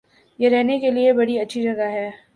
[0.39, 2.09] یہ رہنے کےلئے بڑی اچھی جگہ ہے